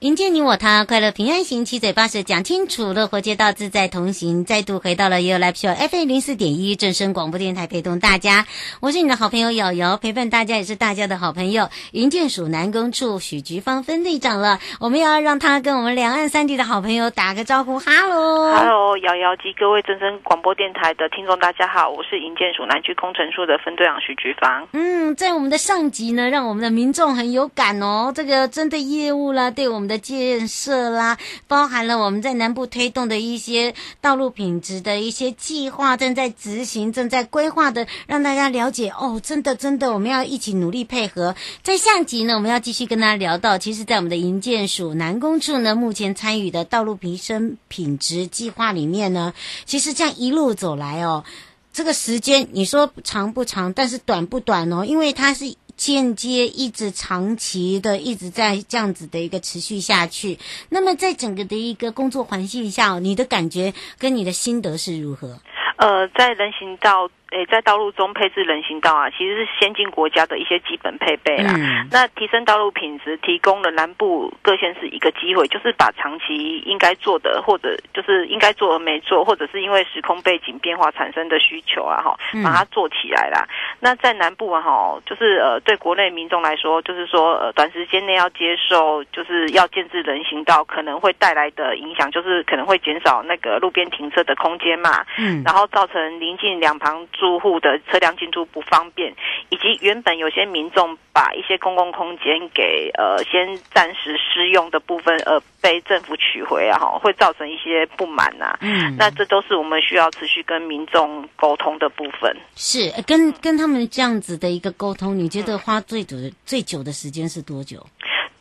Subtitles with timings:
[0.00, 4.44] 迎接你我他，快乐平安行，七嘴八舌讲清楚，乐活街道自在同行。
[4.44, 8.46] 再度回到了 You Live Show FM 零四点一正声广播电台，陪同大家。
[8.78, 11.68] 我是你的好朋友瑶瑶，陪伴大家也是大家的好朋友。
[11.90, 17.80] 营建署南工处许菊芳分队长了，我们要让他跟我们两岸三地的好朋友打个招呼。
[17.80, 24.68] 哈喽，哈喽，瑶瑶及各位正声广播电台的听众，大家好，我是营建署南区工程处的分队长许菊芳。
[24.74, 28.12] 嗯，在我们的上级呢，让我们的民众很有感哦。
[28.14, 29.87] 这个针对业务啦，对我们。
[29.88, 39.20] 的建设啦，包含了我们在南部推动的一些道路品质的一些计划，正在执行、正在规划的，让大家了解哦。
[39.24, 41.34] 真的，真的，我们要一起努力配合。
[41.64, 49.32] 在下集呢，我们要继续跟大家聊到，其实，在我们的营建署南工处呢，目前参与的道路提升品质计划里面呢，
[49.64, 51.24] 其实这样一路走来哦，
[51.72, 55.56] 这个时间你说长不长，但是短不短哦，因为它是。
[55.78, 65.40] 间接一直长期的一直在这样子的一个持续下去，那么在整个的一个工作环境下，你的感觉跟你的心得是如何？
[65.78, 67.08] 呃，在人行道。
[67.30, 71.52] 诶，在道路中配置人行道啊，其实是先进国家的一些基本配备啦。
[71.56, 83.46] 嗯、那提升道路品质，提供了南部各县市一个机会，就是把长期应该做的，或者就是应该做而没做，或者是因为时空背景变化产生的需求啊，哈，把它做起来啦。
[83.46, 95.04] 嗯、那在南部啊，哈，就是呃，对国内民众来说，就是说呃，短时间内要接受，就是要建置人行道，可能会带来的影响，就是可能会减少那个路边停车的空间嘛。
[95.18, 95.42] 嗯。
[95.44, 97.06] 然后造成临近两旁。
[97.18, 99.12] 住户的车辆进出不方便，
[99.48, 108.58] 以及原本有些民众把一些公共空间给呃先暂时施用的部分，呃被政府取回啊，哈，会造成一些不满呐、啊。
[108.60, 112.34] 嗯，那这都是我们需要持续跟民众沟通的部分。
[112.54, 117.84] 是跟跟他们这样子的一个沟通，你觉得花最久的、嗯、最久的时间是多久？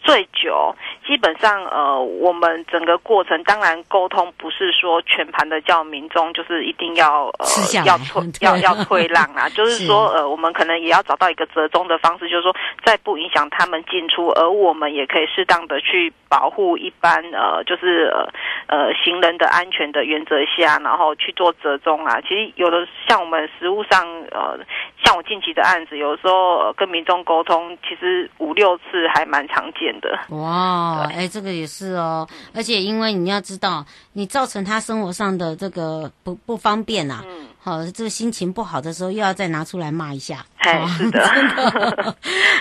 [0.07, 0.73] 最久。
[1.05, 7.45] 基本上，呃，我们整个过程当然沟通不是说全盘的叫民众就是一定要呃
[7.85, 12.53] 要退要要退让啊， 就是说呃，我们可能也要找到一个折中的方式，就是说
[12.83, 18.27] 在不影响他们进出，而我们也可以适当的去保护一般呃就是呃
[18.67, 22.19] 呃行人的安全的原则下，然后去做折中啊。
[22.21, 24.59] 其实有的像我们实务上呃，
[25.05, 30.35] 像我近期的案子，有时候、呃、跟民众沟通，其实五六次还蛮常见的。
[30.35, 31.03] 哇。
[31.07, 41.19] 哎，这个也是哦，而且因为你要知道，你造成他生活上的这个不不方便呐，嗯，好，这个心情不好的时候，又要再拿出来骂一下，哎，是 的，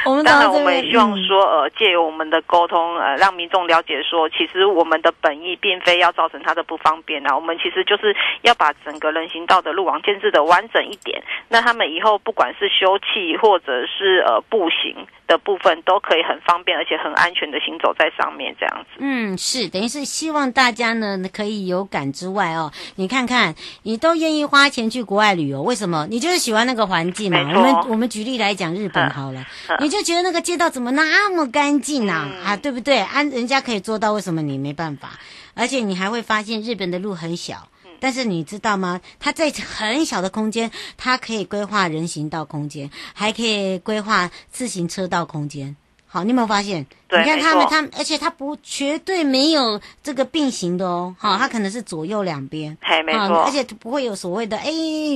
[0.05, 15.07] 我们 当然我们也希望说，呃，借由我们的沟通，呃，让民众了解说，其实我们的本意并非要造成他的不方便啊，我们其实就是要把整个人行道的路网建设的完整一点，那他们以后不管是休憩或者是呃步行。
[15.29, 18.99] 的部分都可以很方便，而且很安全的行走在上面，这样子。
[19.01, 23.53] 嗯，是，等于是希望大家呢可以有感之外哦，你看看，
[23.83, 26.07] 你都愿意花钱去国外旅游，为什么？
[26.11, 27.39] 你就是喜欢那个环境嘛。
[27.41, 29.45] 我们我们举例来讲，日本好了，
[29.81, 32.29] 你就觉得那个街道怎么那么干净啊？
[32.31, 32.99] 嗯、啊，对不对？
[32.99, 35.19] 啊人家可以做到，为什么你没办法？
[35.55, 37.69] 而且你还会发现，日本的路很小。
[37.99, 39.01] 但是你知道吗？
[39.19, 45.77] 它在很小的空间，它可以规划人行道空间，还可以规划自行车道空间。
[46.07, 46.87] 好，你有没有发现？
[47.09, 51.15] 对，你看他们，他们，而且他不绝对没有这个并行的哦。
[51.19, 52.77] 好，他可能是左右两边。
[52.81, 53.43] 嘿，没错。
[53.43, 54.71] 而且不会有所谓的，哎，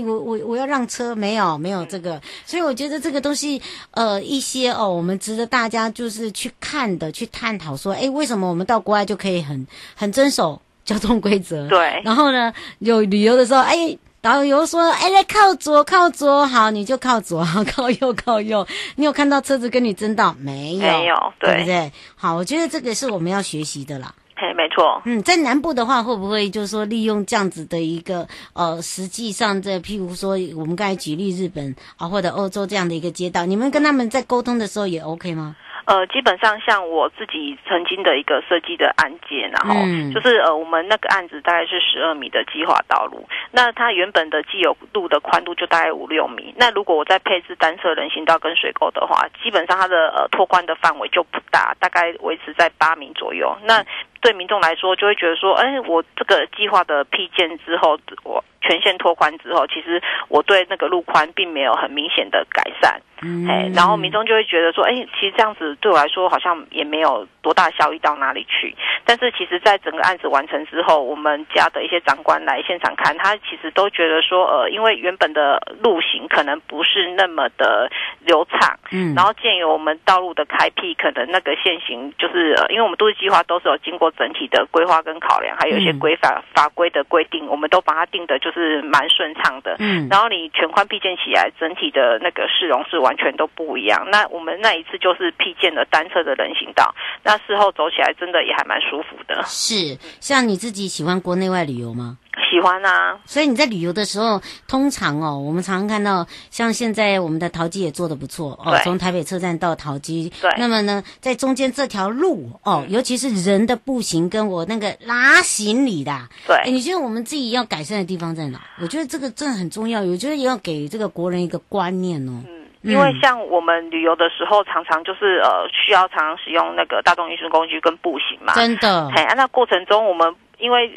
[0.05, 2.21] 我我我要让车，没有没有这个。
[2.45, 3.61] 所以我觉得这个东西，
[3.93, 10.61] 呃，一些哦，我们值得大家就是去看的，去探讨说，哎，为什么我们到国外就可以很很遵守？
[10.83, 17.43] 交通规则对，然后呢，有旅游的时候，哎，导游说，哎，来靠左，靠左，好，你就靠左，
[17.75, 18.67] 靠右，靠右。
[18.97, 20.83] 你有看到车子跟你争道没有？
[20.83, 21.93] 没有，对，对不对？
[22.17, 24.15] 好，我觉得这个是我们要学习的啦。
[24.37, 25.01] 嘿，没错。
[25.07, 35.57] 嗯，在南部的话，会不会就是说利用这样子的一个呃，实际上这譬如说我们刚才举例日本啊，或者欧洲这样的一个街道，你们跟他们在沟通的时候也 OK 吗？
[35.87, 39.75] 呃，基本上像我自己曾经的一个设计的案件，然后
[40.13, 53.57] 就是呃，我们那个案子大概是十二米的计划道路，那它原本的既有路的宽度就大概五六米，那如果我再配置单侧人行道跟水沟的话，基本上它的呃拓宽的范围就不大，大概维持在八米左右。
[53.63, 53.85] 那
[54.21, 63.01] 对民众来说，就会觉得说，哎，我这个计划的批建之后，我全线拓宽之后，其实我对那个路宽并没有很明显的改善。
[63.23, 68.75] 嗯，哎，然后民众就会觉得说，哎，其实这样子对我来说好像也没有多大效益到哪里去。
[69.05, 77.91] 但是其实，在整个案子完成之后，我们家的一些长官来现场看，他其实都觉得说，呃，因为原本的路型可能不是那么的
[78.21, 93.17] 流畅，嗯，然后鉴于我们道路的开辟，可能那个限行就是，呃，因为我们都市计划都是有经过整体的规划跟考量，还有一些规法法规的规定，我们都把它定的就是蛮顺畅的，嗯，然后你全宽辟建起来，整体的那个市容是完。
[93.21, 94.09] 全都不一样。
[94.11, 99.43] 那我们那一次就是辟建了单车的人行道，那事后走起来真的也还蛮舒服的。
[99.45, 102.17] 是，像你自己喜欢国内外旅游吗？
[102.51, 103.19] 喜欢啊。
[103.25, 110.33] 所以你在旅游的时候，通常哦，我们常常看到，像现在我们的桃机也做的不错哦，从台北车站到桃机。
[110.41, 110.51] 对。
[110.59, 116.13] 那么呢，在中间这条路哦，尤其是人的步行跟我那个拉行李的，
[116.47, 116.57] 对。
[116.57, 118.61] 哎，你觉得我们自己要改善的地方在哪？
[118.81, 122.33] 我觉得这个真的很重要，我觉得也要给这个国人一个观念哦。
[122.47, 122.61] 嗯。
[122.83, 128.55] 因为像我们旅游的时候，常常就是呃需要常常使用那个大众运输工具跟步行嘛。
[128.55, 129.07] 真的。
[129.15, 130.89] 哎，那过程中我们因为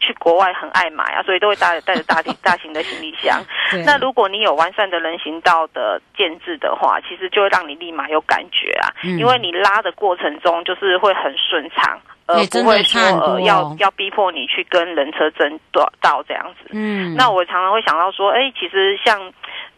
[0.00, 3.40] 去国外很爱买啊，所以都会带带着大大型的行李箱。
[3.86, 8.92] 那如果你有完善的人行道的建制的话，其实就会让你立马有感觉啊。
[9.04, 15.58] 嗯、因为你拉的过程中就是会很顺畅，而不会说呃要要逼迫你去跟人车争
[16.00, 16.70] 道这样子。
[16.72, 17.14] 嗯。
[17.16, 19.32] 那我常常会想到说，哎，其实像。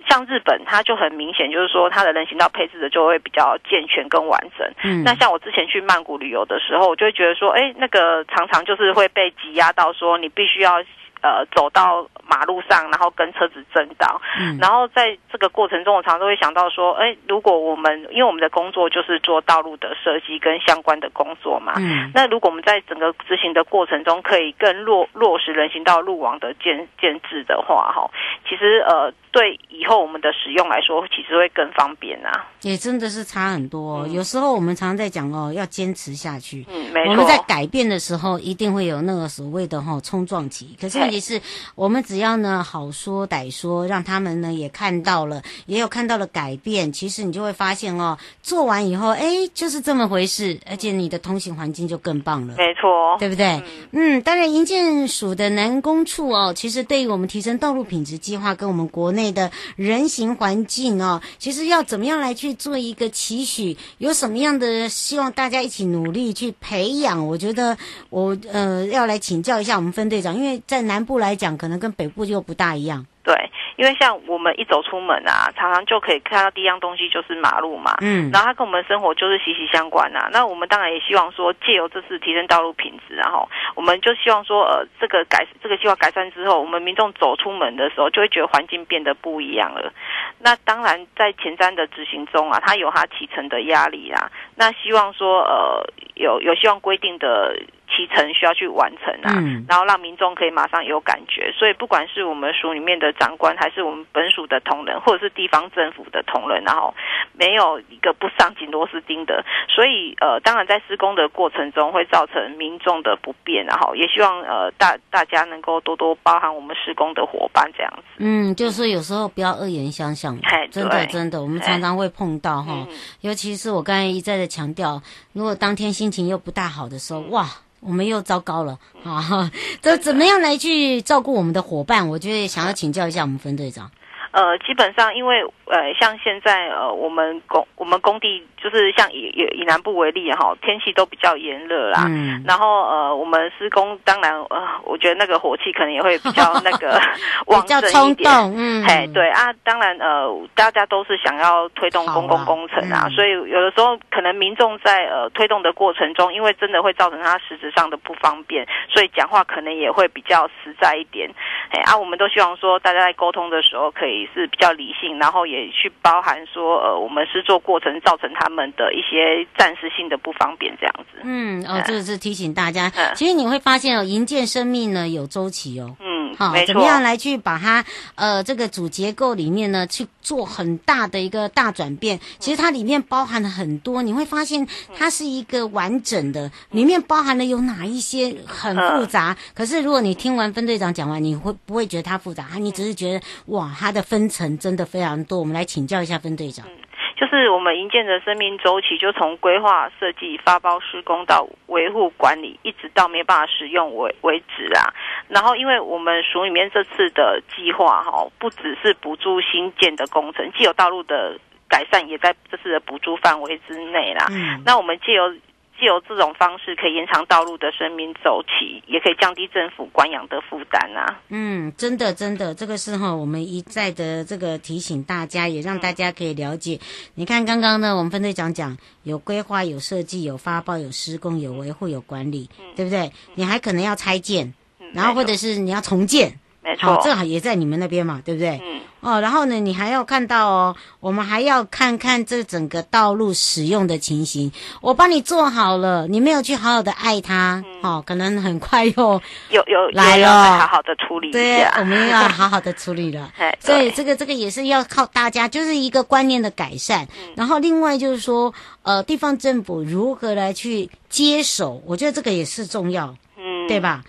[0.09, 4.69] 像日本，它就很明显，就是说它的人行道配置的就会比较健全跟完整。
[4.83, 10.83] 嗯，那像我之前去曼谷旅游的时候，我就会觉得说，哎，那个常常就是会被挤压到，说你必须要
[11.25, 14.21] 呃走到马路上，然后跟车子争道。
[14.38, 28.11] 嗯，然后在这个过程中，我常常都会想到说，哎，如果我们因为我们的工作就是做道路的设计跟相关的工作嘛，嗯，那如果我们在整个执行的过程中，可以更落落实人行道路网的建建制的话，哈，
[28.47, 29.12] 其实呃。
[29.35, 32.47] 对以后我们的使用来说，其实会更方便啊！
[32.62, 34.03] 也真的是差很多。
[34.06, 36.65] 嗯、有时候我们常常在讲哦，要坚持下去。
[36.70, 37.11] 嗯，没错。
[37.11, 40.77] 我们在改变的时候，一定会有那个所谓的哈、哦、冲撞期。
[40.81, 41.40] 可是问题是，
[41.75, 46.93] 我们只要呢好说歹说，让他们呢也看到了，也有看到了改变。
[46.93, 50.58] 其实你就会发现哦，做完以后，哎，就是这么回事。
[50.66, 52.55] 而且你的通行环境就更棒了。
[52.56, 53.62] 没错，对不对？
[53.93, 59.34] 嗯，嗯，当然，营建署的南工处哦，其实对于我们提升道路品质计划跟我们国内。
[59.34, 63.76] 的人行环境哦，其实要怎么样来去做一个期许？
[63.99, 67.26] 有什么样的希望大家一起努力去培养？
[67.26, 67.76] 我觉得
[68.10, 73.05] 我呃要来请教一下我们分队长，因为在南部来讲，可能跟北部就不大一样。
[73.23, 73.35] 对。
[73.77, 80.29] 因为像我们一走出门啊，常常就可以看到第一样东西就是马路嘛，嗯，然后它跟我们生活就是息息相关呐、啊。
[80.33, 89.93] 那我们当然也希望说，借由这次提升道路品质，然后我们就希望说，呃，这个改这个计划改善之后，我们民众走出门的时候，就会觉得环境变得不一样了。
[90.39, 94.31] 那当然，在前瞻的执行中啊，它有它提成的压力啊。
[94.55, 95.85] 那希望说，呃，
[96.15, 97.59] 有有希望规定的。
[97.94, 101.52] 提成需要去完成啊，嗯、然后让民众可以马上有感觉。
[101.56, 106.93] 所以不管是我们署里面的长官，还是我们本署的同仁，或者是地方政府的同仁，然后
[107.32, 109.44] 没有一个不上紧螺丝钉的。
[109.69, 118.03] 所以呃，当然在施工的过程中会造成民众的不便，然后也希望呃大大家能够多多包涵我们施工的伙伴这样子。
[118.19, 120.36] 嗯，就是有时候不要恶言相向，
[120.70, 122.89] 真的真的，我们常常会碰到哈，嗯、
[123.20, 125.01] 尤其是我刚才一再的强调，
[125.32, 127.44] 如果当天心情又不大好的时候，哇。
[127.84, 129.50] 我们又糟糕了啊！
[129.82, 132.08] 这怎么样来去照顾我们的伙伴？
[132.08, 133.91] 我就想要请教一下我们分队长。
[134.34, 142.05] 呃，基本上因为呃，像现在呃，我们工我们工地就是像以以以南部为例哈，天气都比较炎热啦。
[142.08, 142.43] 嗯。
[142.44, 147.00] 然后呃，我们施工当然呃，我觉得那个火气可能也会比较那个
[147.46, 148.29] 旺盛一点。
[148.56, 148.84] 嗯。
[148.84, 161.31] 嘿，对啊，当然呃，大家都是想要推动公共工程啊，啊嗯、所以有的时候可能民众在呃推动的过程中，因为真的会造成他实质上的不方便，所以讲话可能也会比较实在一点。
[161.70, 164.23] 哎啊，我们都希望说大家在沟通的时候可以。
[164.32, 171.19] 是比较理性，然后也去包含说，呃，我们施作过程造成他们的一些暂时性的不方便，这样子。
[171.24, 175.96] 嗯，哦，这是提醒大家，嗯、其实你会发现哦，营建生命呢有周期哦。
[176.00, 176.54] 嗯，好。
[176.66, 182.19] 怎么样来去把它，呃，这个主结构里面呢去做很大的一个大转变？
[182.38, 184.66] 其实它里面包含了很多，你会发现
[184.96, 189.36] 它是一个完整的，里面包含了有哪一些很复杂。
[189.36, 192.46] 嗯、可是如果你听完分队长讲完，你会不会觉得它复杂？
[192.58, 194.04] 你只是觉得哇，它的。
[194.15, 196.65] 分层真的非常多，我们来请教一下分队长。
[196.69, 196.71] 嗯
[197.17, 204.83] 就是我们营建的生命周期，就从规划、设计、发包、施工到维护管理，一直到没办法使用为为止啊。
[205.29, 214.27] 然后，因为我们署里面这次的计划哈，不只是补助新建的工程，既有道路的改善也在这次的补助范围之内啦。
[214.31, 215.33] 嗯，那我们借由
[215.78, 221.20] 借由这种方式，可以延长道路的生命周期，也可以降低政府管养的负担啊。
[221.28, 226.76] 嗯，真的真的，这个是哈，我们一再的这个提醒大家，也让大家可以了解。
[226.76, 233.10] 嗯、你看刚刚呢，我们分队长讲有规划、有设计、有发包、有施工、有维护、有管理，嗯、对不对？
[233.34, 236.38] 你还可能要拆建，嗯、然后或者是你要重建。
[236.65, 238.59] 没错，这好也在你们那边嘛，对不对？
[238.65, 238.81] 嗯。
[239.01, 244.51] 哦，然后呢，你还要看到哦，我们还要看看这整个道路使用的情形。
[244.81, 251.31] 我帮你做好了，你没有去好好的爱它，嗯、哦，可能很快又又又来了，好好的处理。
[251.33, 253.31] 对，我们要好好的处理了。
[253.61, 257.06] 所以这个这个也是要靠大家，就是一个观念的改善。
[257.23, 258.55] 嗯、然后另外就是说，
[258.85, 264.03] 呃，地方政府如何来去接手，我觉得这个也是重要，嗯，对吧？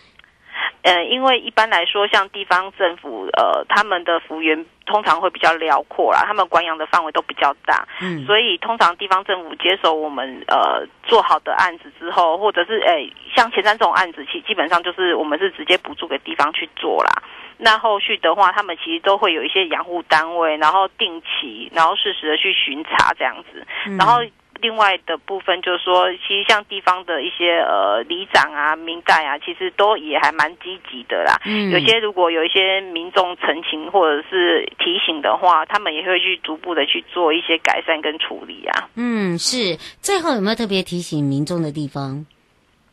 [0.86, 17.12] 呃，因为一般来说，像地方政府，呃，他们的幅员通常会比较辽阔啦，他们管养的范围都比较大，嗯，所以通常地方政府接手我们呃做好的案子之后，或者是诶像前三这种案子，其基本上就是我们是直接补助给地方去做啦。
[17.58, 24.22] 那后续的话，他们其实都会有一些养护单位，然后定期，然后适时的去巡查这样子，嗯、然后。
[24.62, 31.40] 另外的部分就是说，其实像地方的一些呃里长啊、民代啊，其实都也还蛮积极的啦。
[31.46, 38.90] 嗯，有些如果有一些民众陈情或者是提醒的话，他们也会去逐步的去做一些改善跟处理啊。
[38.96, 39.78] 嗯，是。
[40.02, 42.26] 最后有没有特别提醒民众的地方？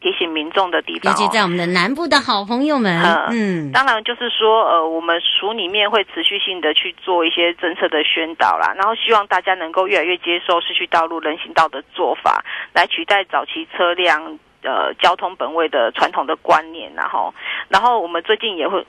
[0.02, 2.90] 提醒民众的地方，尤其在我们的南部的好朋友们，
[3.30, 12.44] 嗯，当然就是说，呃，我们署里面会持续性的去做一些政策的宣导啦，然后希望大家能够越来越接受市区道路人行道的做法，
[12.74, 17.32] 来取代早期车辆呃交通本位的传统的观念，然后，
[17.68, 18.84] 然后我们最近也会。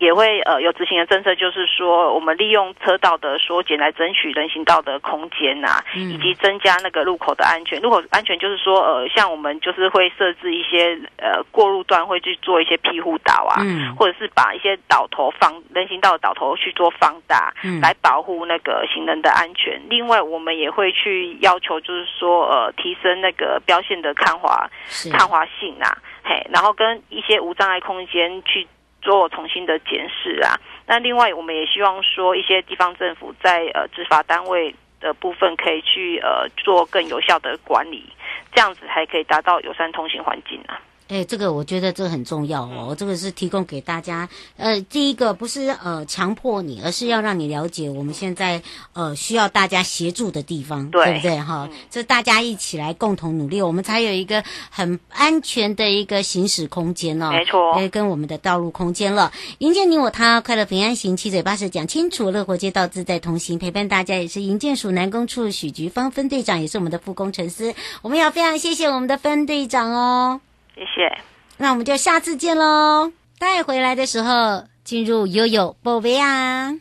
[0.00, 7.78] 也会呃有执行的政策，就是说我们利用车道的缩减来争取人行道的空间呐、啊，以及增加那个路口的安全。
[7.82, 19.78] 路口安全就是说呃像我们就是会设置一些呃过路段会去做一些庇护岛啊，嗯、或者是把一些岛头放人行道的岛头去做放大，嗯、来保护那个行人的安全。
[19.90, 25.92] 另外我们也会去要求就是说呃提升那个标线的抗滑是抗滑性啊，
[26.24, 28.66] 嘿，然后跟一些无障碍空间去。
[29.00, 38.04] 做重新的检视啊，那另外我们也希望说一些地方政府在呃执法单位的部分可以去呃做更有效的管理，
[38.52, 40.80] 这样子才可以达到友善通行环境啊。
[41.10, 42.94] 哎，这个我觉得这个很重要哦。
[42.96, 48.62] 这个是提供给大家，呃，第一个不是呃强迫你，而是要让你了解我们现在
[48.92, 51.68] 呃需要大家协助的地方，对，对不对哈？
[51.90, 57.30] 这大家一起来共同努力，我们才有一个很安全的一个行驶空间哦。
[57.32, 59.32] 没错，跟我们的道路空间了。
[59.58, 67.74] 迎建你我他，快乐平安行，七嘴八舌讲清楚，乐活街道自在同行，陪伴大家也是营建署南工处许菊芳分队长，也是我们的副工程师。
[68.02, 70.40] 我们要非常谢谢我们的分队长哦。
[70.80, 71.22] 谢谢，
[71.58, 73.12] 那我们就下次见喽。
[73.38, 76.72] 带回来的时候，进入悠悠宝贝啊。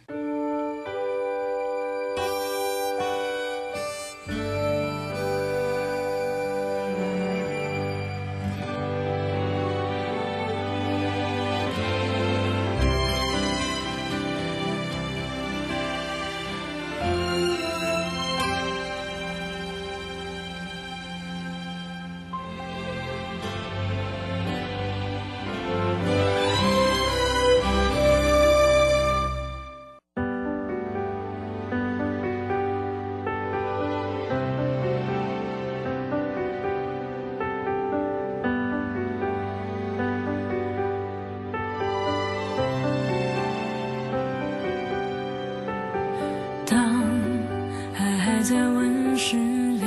[48.50, 49.86] 在温室里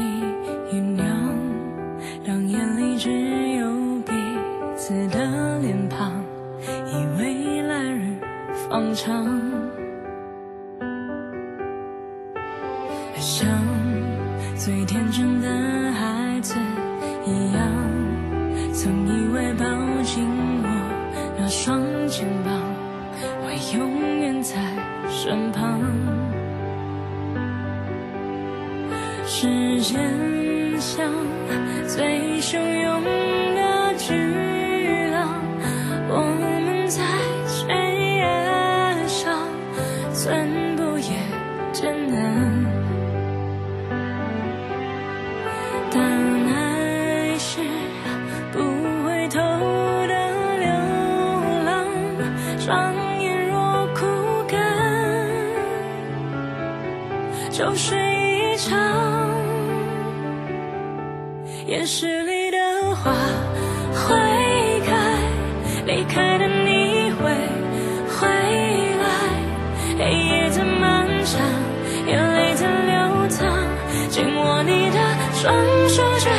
[0.71, 1.04] 酝酿，
[2.25, 3.11] 让眼里只
[3.57, 4.12] 有彼
[4.76, 6.12] 此的脸庞，
[6.87, 8.14] 以为来日
[8.71, 9.32] 方长。
[57.75, 58.79] 是一场
[61.67, 63.12] 掩饰里的花
[63.95, 64.14] 会
[64.87, 64.95] 开，
[65.87, 67.31] 离开的你会
[68.09, 68.29] 回
[68.99, 69.05] 来，
[69.99, 71.41] 黑夜再漫长，
[72.07, 73.49] 眼泪在流淌，
[74.11, 74.99] 紧握你的
[75.33, 75.55] 双
[75.88, 76.31] 手却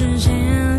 [0.00, 0.69] 时间。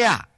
[0.00, 0.31] 宝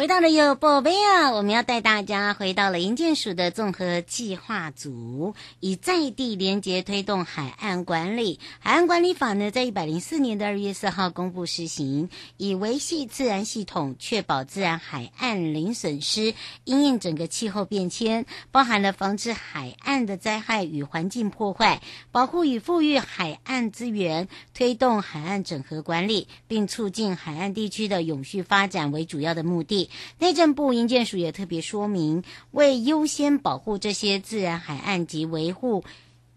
[0.00, 1.30] 回到了有宝贝啊！
[1.30, 8.40] 我们要带大家回到了营建署的综合计划组，以在地连结推动海岸管理。
[8.60, 12.08] 海岸管理法呢，在一百零四年的二月四号公布施行，
[12.38, 16.32] 以维系自然系统，确保自然海岸零损失，
[16.64, 29.89] 因应整个气候变迁，包含了防治海岸的灾害与环境破坏，保护与富裕海岸资源，推动海岸整合管理，并促进海岸地区的永续发展为主要的目的。
[30.18, 35.84] 内政部营建署也特别说明，为优先保护这些自然海岸及维护。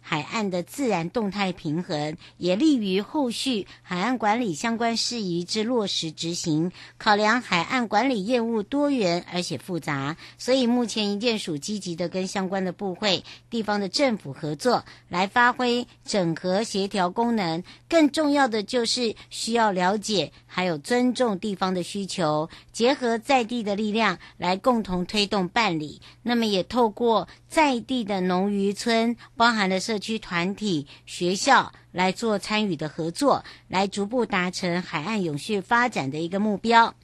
[0.05, 6.71] 海岸的自然动态平衡，也利于后续海岸管理相关事宜之落实执行。
[6.97, 17.63] 考量海岸管理业务多元而且复杂，所以目前营建署积极的跟相关的部会、地方的政府合作，来发挥整合协调功能。
[17.87, 26.01] 更重要的就是需要了解，还有尊重地方的需求，结合在地的力量来共同推动办理。
[26.23, 36.95] 那么也透过在地的农渔村，包含了社区团体、学校来做参与的合作，来逐步达成海岸永续发展的一个目标。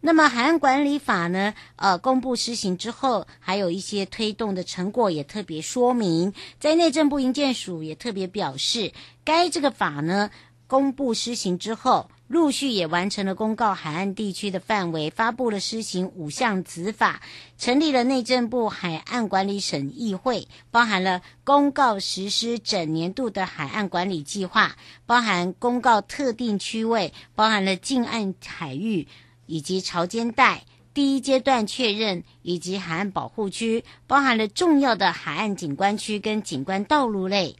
[0.00, 8.92] 那么海岸管理法呢，呃，公布施行之后，还有一些推动的成果也特别说明，在内政部营建署也特别表示，
[9.24, 10.30] 该这个法呢
[10.68, 12.08] 公布施行之后。
[12.28, 17.22] 陆续也完成了公告海岸地区的范围，发布了施行五项子法，
[17.56, 24.74] 成立了内政部海岸管理审议会，包含了公告实施整年度的海岸管理计划，
[25.06, 29.06] 包含公告特定区位，包含了近岸海域
[29.46, 37.54] 以及潮间带，第一阶段确认以及海岸保护区，包含了重要的海岸景观区跟景观道路类。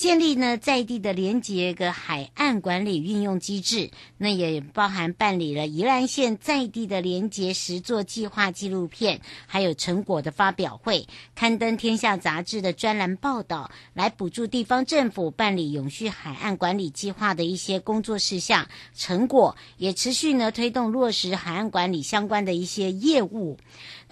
[0.00, 23.58] 建立呢在地的连接个海岸管理运用机制，那也包含办理了宜兰县在地的连接实作计划纪录片，还有成果的发表会，刊登天下杂志的专栏报道，来补助地方政府办理永续海岸管理计划的一些工作事项成果，也持续呢推动落实海岸管理相关的一些业务。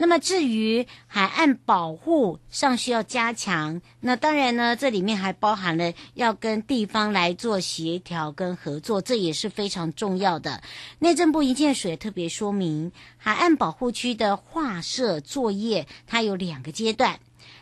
[0.00, 10.62] 那么至于海岸保护尚需要加强，那当然呢，这里面还包含了要跟地方来做协调跟合作，这也是非常重要的。
[11.00, 17.18] 内政部营建署也特别说明，海岸保护区的划设作业它有两个阶段。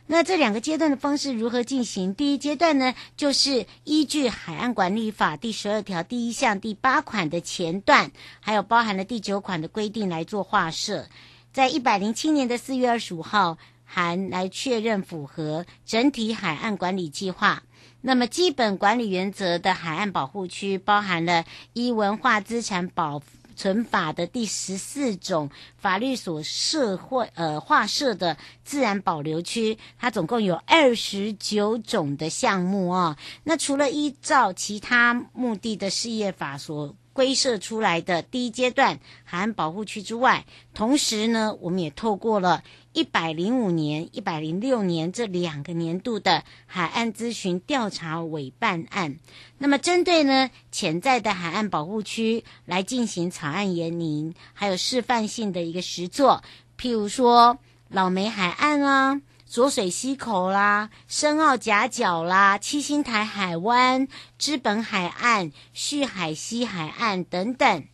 [0.09, 2.15] 那这两个阶段的方式如何进行？
[2.15, 11.07] 第一阶段呢，就是依据《海岸管理法》第十二条第一项第八款的前段，还有包含了第九款的规定来做划设。
[11.57, 17.63] 在一百零七年的四月二十五号，函来确认符合整体海岸管理计划。
[18.03, 23.23] 那么，基本管理原则的海岸保护区，包含了依文化资产保
[23.57, 49.17] 存法的第十四种法律所设或呃划设的自然保留区，它总共有二十九种的项目啊、那除了依照其他目的的事业法所规设出来的第一阶段海岸保护区之外，同时呢，我们也透过了一百零五年、一百零六年这两个年度的海岸咨询调查委办案，
[49.57, 56.45] 那么针对呢潜在的海岸保护区来进行草案研拟，还有示范性的一个实作，
[56.79, 57.57] 譬如说
[57.89, 59.23] 老梅海岸啊。
[59.57, 67.85] 浊水溪口啦，深澳夹角啦，七星台海湾、知本海岸、旭海西海岸等等。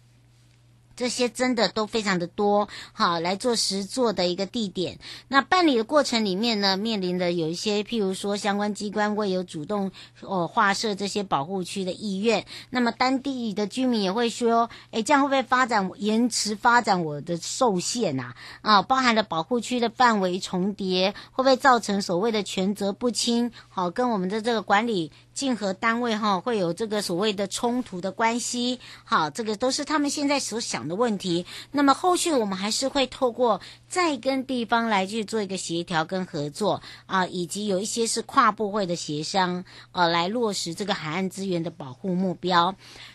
[0.96, 4.98] 这些真的都非常的多，好来做实做的一个地点。
[5.28, 18.34] 那办理的过程里面呢，面临的有一些，譬如说相关机关未有主动哦划设这些保护区的意愿，那么当地的居民也会说，诶，这样会不会发展延迟发展我的受限啊？
[18.60, 23.52] 啊，包含了保护区的范围重叠，会不会造成所谓的权责不清？
[23.68, 25.12] 好，跟我们的这个管理。
[25.34, 31.46] 竞合单位哈会有这个所谓的冲突的关系，好，这个都是他们现在所想的问题。
[31.70, 42.74] 那么后续我们还是会透过再跟地方来去做一个协调跟合作啊，以及有一些是跨部会的协商，呃、啊，来落实这个海岸资源的保护目标。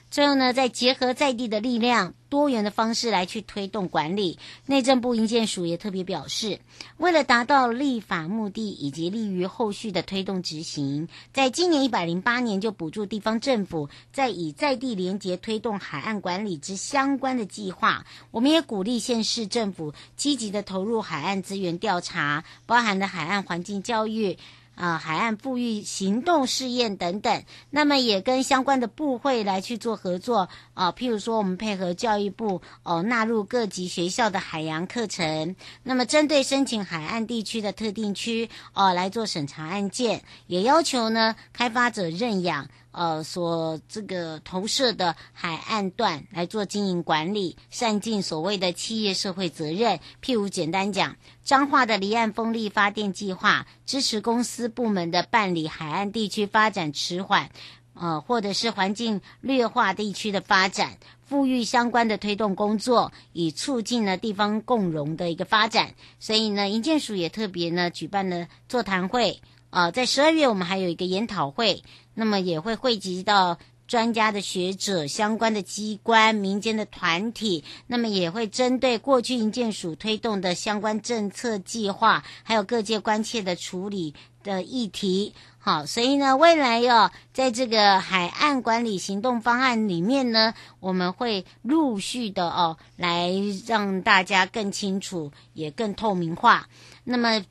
[0.10, 4.40] 最后呢，再结合在地的力量，多元的方式来去推动管理。
[4.66, 6.60] 内政部营建署也特别表示，
[6.96, 18.06] 为了达到立法目的以及利于后续的推动执行，在今年一百零八年就补助地方政府在以在地连结推动海岸管理之相关的计划。
[18.32, 24.38] 我们也鼓励县市政府积极的投入海岸资源调查，包含了海岸环境教育。
[24.78, 30.92] 啊，海岸复育行动试验等等，那么也跟相关的部会来去做合作啊。
[30.92, 35.56] 譬如说，我们配合教育部哦，纳入各级学校的海洋课程。
[35.82, 42.70] 那么，针对申请海岸地区的特定区哦，来做审查案件，也要求呢开发者认养。
[42.92, 50.00] 呃，所这个投射的海岸段来做经营管理，善尽所谓的企业社会责任。
[50.24, 57.52] 譬如简单讲，彰化的离岸风力发电计划，支持公司部门的办理海岸地区发展迟缓，
[57.94, 65.94] 呃，或者是环境劣化地区的发展，富裕相关的推动工作，以促进了地方共荣的一个发展。
[66.20, 69.40] 所以呢，营建署也特别呢举办了座谈会。
[69.70, 71.84] 呃，在十二月我们还有一个研讨会。
[72.20, 85.36] 那么也会汇集到专家的学者、相关的机关、民间的团体，那么也会针对过去营建署推动的相关政策计划，还有各界关切的处理的议题。
[85.60, 93.32] 好，所以呢，未来哟，在这个海岸管理行动方案里面呢，我们会陆续的哦，来
[93.68, 96.68] 让大家更清楚，也更透明化。
[97.04, 97.44] 那么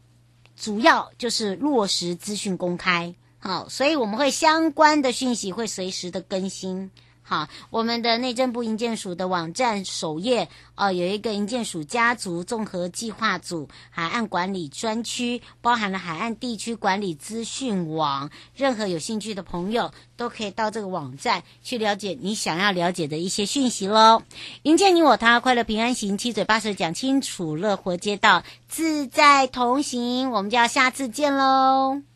[0.57, 3.14] 主要就是落实资讯公开。
[3.38, 6.90] 好，所以我们会相关的讯息会随时的更新，
[7.28, 18.30] 好，我们的内政部营建署的网站首页，呃，有一个营建署家族综合计划组海岸管理专区，包含了海岸地区管理资讯网。
[18.54, 24.22] 任何有兴趣的朋友都可以到这个网站去了解你想要了解的一些讯息喽。
[24.62, 30.30] 营建你我他，快乐平安行，七嘴八舌讲清楚，乐活街道自在同行。
[30.30, 32.15] 我们就要下次见喽。